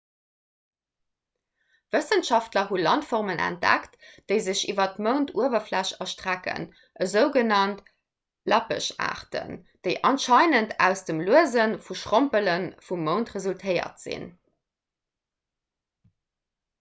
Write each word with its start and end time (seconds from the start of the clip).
wëssenschaftler 1.95 2.63
hu 2.69 2.79
landformen 2.87 3.41
entdeckt 3.49 3.99
déi 4.31 4.37
sech 4.45 4.63
iwwer 4.73 4.95
d'mounduewerfläch 4.95 5.91
erstrecken 6.07 6.65
esou 7.07 7.25
genannt 7.37 7.85
lappeschaarten 8.53 9.53
déi 9.89 9.93
anscheinend 10.13 10.75
aus 10.89 11.05
dem 11.13 11.23
luese 11.31 11.69
vum 11.89 12.01
schrompele 12.07 12.57
vum 12.89 13.07
mound 13.11 13.35
resultéiert 13.37 14.05
sinn 14.09 14.29